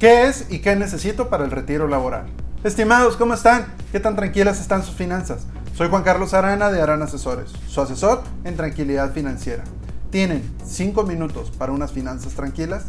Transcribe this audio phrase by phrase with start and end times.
[0.00, 2.24] ¿Qué es y qué necesito para el retiro laboral?
[2.64, 3.66] Estimados, ¿cómo están?
[3.92, 5.42] ¿Qué tan tranquilas están sus finanzas?
[5.74, 9.62] Soy Juan Carlos Arana de Arana Asesores, su asesor en tranquilidad financiera.
[10.08, 12.84] ¿Tienen 5 minutos para unas finanzas tranquilas?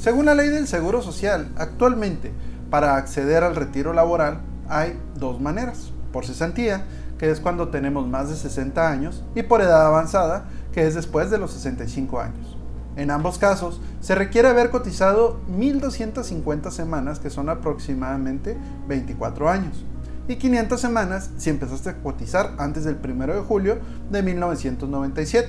[0.00, 2.30] Según la ley del Seguro Social, actualmente
[2.70, 5.90] para acceder al retiro laboral hay dos maneras.
[6.12, 6.84] Por cesantía,
[7.18, 11.32] que es cuando tenemos más de 60 años, y por edad avanzada, que es después
[11.32, 12.56] de los 65 años.
[12.96, 19.84] En ambos casos, se requiere haber cotizado 1.250 semanas, que son aproximadamente 24 años,
[20.28, 23.78] y 500 semanas si empezaste a cotizar antes del 1 de julio
[24.10, 25.48] de 1997.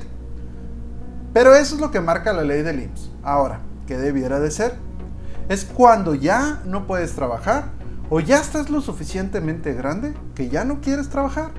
[1.34, 3.12] Pero eso es lo que marca la ley del IMSS.
[3.22, 4.76] Ahora, ¿qué debiera de ser?
[5.50, 7.66] Es cuando ya no puedes trabajar
[8.10, 11.52] o ya estás lo suficientemente grande que ya no quieres trabajar.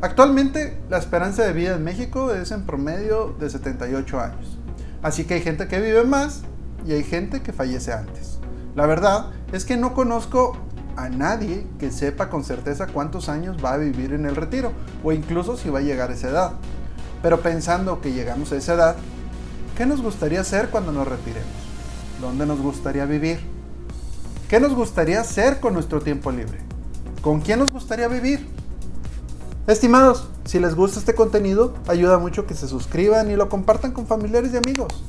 [0.00, 4.58] Actualmente la esperanza de vida en México es en promedio de 78 años.
[5.02, 6.42] Así que hay gente que vive más
[6.86, 8.38] y hay gente que fallece antes.
[8.74, 10.56] La verdad es que no conozco
[10.96, 14.72] a nadie que sepa con certeza cuántos años va a vivir en el retiro
[15.04, 16.52] o incluso si va a llegar a esa edad.
[17.22, 18.96] Pero pensando que llegamos a esa edad,
[19.76, 21.48] ¿qué nos gustaría hacer cuando nos retiremos?
[22.20, 23.38] ¿Dónde nos gustaría vivir?
[24.48, 26.58] ¿Qué nos gustaría hacer con nuestro tiempo libre?
[27.22, 28.57] ¿Con quién nos gustaría vivir?
[29.68, 34.06] Estimados, si les gusta este contenido, ayuda mucho que se suscriban y lo compartan con
[34.06, 35.04] familiares y amigos.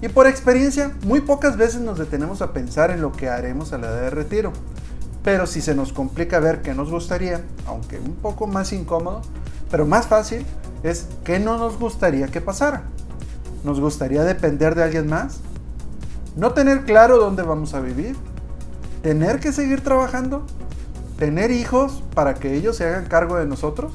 [0.00, 3.78] y por experiencia, muy pocas veces nos detenemos a pensar en lo que haremos a
[3.78, 4.52] la edad de retiro.
[5.22, 9.22] Pero si se nos complica ver qué nos gustaría, aunque un poco más incómodo,
[9.70, 10.44] pero más fácil,
[10.82, 12.82] es qué no nos gustaría que pasara.
[13.62, 15.38] ¿Nos gustaría depender de alguien más?
[16.34, 18.16] ¿No tener claro dónde vamos a vivir?
[19.00, 20.44] ¿Tener que seguir trabajando?
[21.22, 23.92] Tener hijos para que ellos se hagan cargo de nosotros.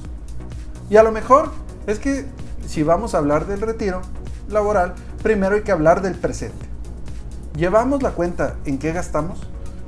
[0.90, 1.52] Y a lo mejor
[1.86, 2.26] es que
[2.66, 4.02] si vamos a hablar del retiro
[4.48, 6.66] laboral, primero hay que hablar del presente.
[7.54, 9.42] ¿Llevamos la cuenta en qué gastamos?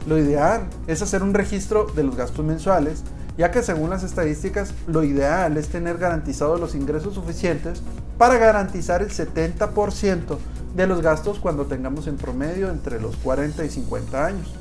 [0.06, 3.06] Lo ideal es hacer un registro de los gastos mensuales,
[3.38, 7.82] ya que según las estadísticas, lo ideal es tener garantizados los ingresos suficientes
[8.18, 10.38] para garantizar el 70%
[10.76, 14.59] de los gastos cuando tengamos en promedio entre los 40 y 50 años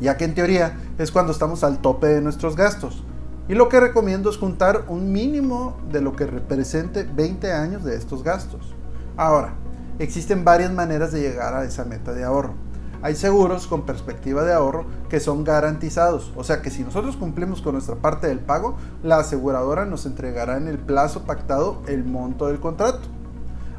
[0.00, 3.04] ya que en teoría es cuando estamos al tope de nuestros gastos.
[3.48, 7.96] Y lo que recomiendo es juntar un mínimo de lo que represente 20 años de
[7.96, 8.74] estos gastos.
[9.16, 9.54] Ahora,
[9.98, 12.54] existen varias maneras de llegar a esa meta de ahorro.
[13.02, 17.60] Hay seguros con perspectiva de ahorro que son garantizados, o sea que si nosotros cumplimos
[17.60, 22.46] con nuestra parte del pago, la aseguradora nos entregará en el plazo pactado el monto
[22.46, 23.00] del contrato.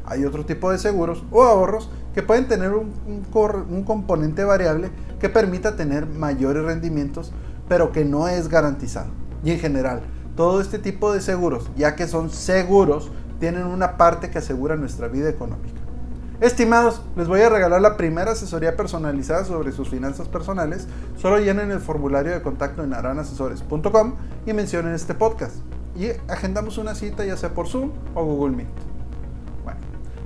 [0.04, 2.92] Hay otro tipo de seguros o ahorros que pueden tener un,
[3.84, 4.90] componente variable
[5.24, 7.32] que permita tener mayores rendimientos,
[7.66, 9.06] pero que no es garantizado.
[9.42, 10.02] Y en general,
[10.36, 15.08] todo este tipo de seguros, ya que son seguros, tienen una parte que asegura nuestra
[15.08, 15.80] vida económica.
[16.42, 20.88] Estimados, les voy a regalar la primera asesoría personalizada sobre sus finanzas personales.
[21.16, 25.56] Solo llenen el formulario de contacto en aranasesores.com y mencionen este podcast.
[25.96, 28.93] Y agendamos una cita ya sea por Zoom o Google Meet.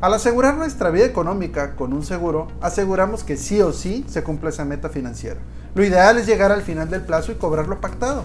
[0.01, 4.51] Al asegurar nuestra vida económica con un seguro, aseguramos que sí o sí se cumple
[4.51, 5.41] esa meta financiera.
[5.75, 8.25] Lo ideal es llegar al final del plazo y cobrar lo pactado.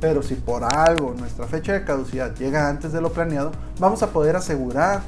[0.00, 4.10] Pero si por algo nuestra fecha de caducidad llega antes de lo planeado, vamos a
[4.10, 5.00] poder asegurar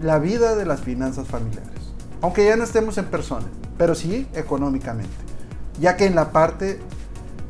[0.00, 1.72] la vida de las finanzas familiares.
[2.22, 3.46] Aunque ya no estemos en persona,
[3.76, 5.10] pero sí económicamente.
[5.80, 6.78] Ya que en la parte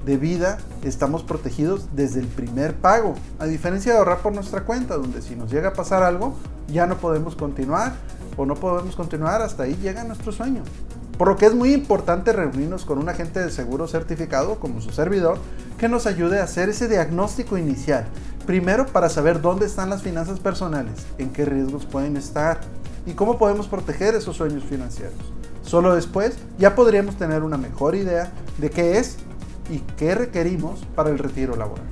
[0.07, 4.97] de vida estamos protegidos desde el primer pago, a diferencia de ahorrar por nuestra cuenta,
[4.97, 6.37] donde si nos llega a pasar algo,
[6.69, 7.95] ya no podemos continuar
[8.37, 10.63] o no podemos continuar, hasta ahí llega nuestro sueño.
[11.19, 14.91] Por lo que es muy importante reunirnos con un agente de seguro certificado como su
[14.91, 15.39] servidor
[15.77, 18.07] que nos ayude a hacer ese diagnóstico inicial.
[18.47, 22.61] Primero para saber dónde están las finanzas personales, en qué riesgos pueden estar
[23.07, 25.33] y cómo podemos proteger esos sueños financieros.
[25.63, 29.17] Solo después ya podríamos tener una mejor idea de qué es
[29.71, 31.87] y qué requerimos para el retiro laboral.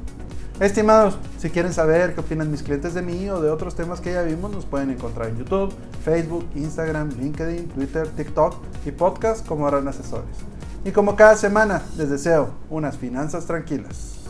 [0.61, 4.13] Estimados, si quieren saber qué opinan mis clientes de mí o de otros temas que
[4.13, 5.75] ya vimos, nos pueden encontrar en YouTube,
[6.05, 8.55] Facebook, Instagram, LinkedIn, Twitter, TikTok
[8.87, 10.37] y podcast como harán asesores.
[10.85, 14.24] Y como cada semana, les deseo unas finanzas tranquilas.